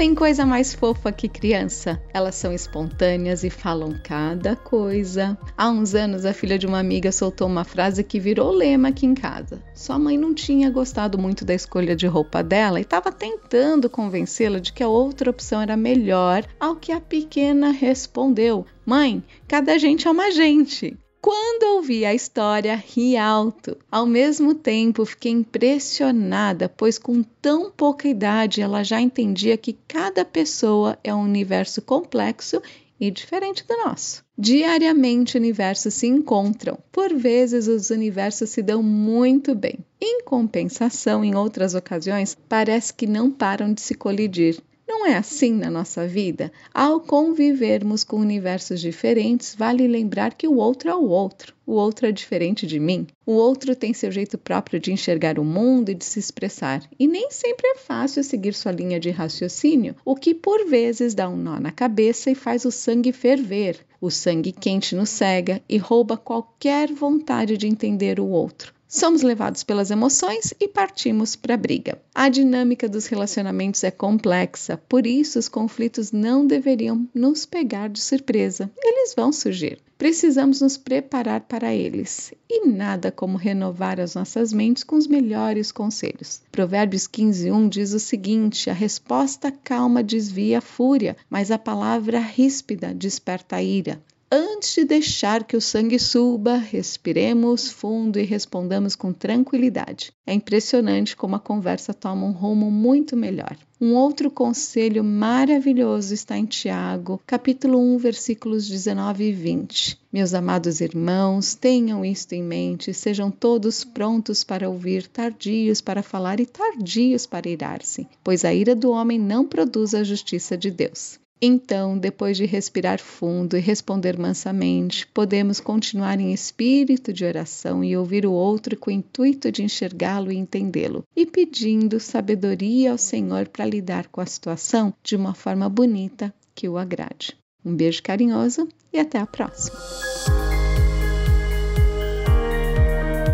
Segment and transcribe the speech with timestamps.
[0.00, 2.02] Tem coisa mais fofa que criança.
[2.14, 5.36] Elas são espontâneas e falam cada coisa.
[5.54, 9.04] Há uns anos, a filha de uma amiga soltou uma frase que virou lema aqui
[9.04, 9.62] em casa.
[9.74, 14.58] Sua mãe não tinha gostado muito da escolha de roupa dela e estava tentando convencê-la
[14.58, 20.08] de que a outra opção era melhor, ao que a pequena respondeu: Mãe, cada gente
[20.08, 20.96] é uma gente.
[21.32, 23.78] Quando ouvi a história, ri alto.
[23.88, 30.24] Ao mesmo tempo, fiquei impressionada, pois com tão pouca idade ela já entendia que cada
[30.24, 32.60] pessoa é um universo complexo
[32.98, 34.24] e diferente do nosso.
[34.36, 36.76] Diariamente, universos se encontram.
[36.90, 39.78] Por vezes, os universos se dão muito bem.
[40.00, 44.60] Em compensação, em outras ocasiões, parece que não param de se colidir.
[44.92, 46.50] Não é assim na nossa vida?
[46.74, 51.54] Ao convivermos com universos diferentes, vale lembrar que o outro é o outro.
[51.64, 53.06] O outro é diferente de mim.
[53.24, 56.82] O outro tem seu jeito próprio de enxergar o mundo e de se expressar.
[56.98, 61.28] E nem sempre é fácil seguir sua linha de raciocínio, o que por vezes dá
[61.28, 63.78] um nó na cabeça e faz o sangue ferver.
[64.00, 68.74] O sangue quente nos cega e rouba qualquer vontade de entender o outro.
[68.92, 72.02] Somos levados pelas emoções e partimos para a briga.
[72.12, 78.00] A dinâmica dos relacionamentos é complexa, por isso os conflitos não deveriam nos pegar de
[78.00, 78.68] surpresa.
[78.82, 79.78] Eles vão surgir.
[79.96, 82.34] Precisamos nos preparar para eles.
[82.48, 86.42] E nada como renovar as nossas mentes com os melhores conselhos.
[86.50, 92.92] Provérbios 15:1 diz o seguinte: A resposta calma desvia a fúria, mas a palavra ríspida
[92.92, 94.02] desperta a ira.
[94.32, 100.12] Antes de deixar que o sangue suba, respiremos fundo e respondamos com tranquilidade.
[100.24, 103.56] É impressionante como a conversa toma um rumo muito melhor.
[103.80, 109.98] Um outro conselho maravilhoso está em Tiago, capítulo 1, versículos 19 e 20.
[110.12, 116.38] Meus amados irmãos, tenham isto em mente, sejam todos prontos para ouvir, tardios para falar
[116.38, 121.18] e tardios para irar-se, pois a ira do homem não produz a justiça de Deus.
[121.42, 127.96] Então, depois de respirar fundo e responder mansamente, podemos continuar em espírito de oração e
[127.96, 133.48] ouvir o outro com o intuito de enxergá-lo e entendê-lo, e pedindo sabedoria ao Senhor
[133.48, 137.34] para lidar com a situação de uma forma bonita que o agrade.
[137.64, 139.78] Um beijo carinhoso e até a próxima.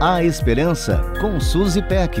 [0.00, 2.20] A Esperança com Suzy Peck.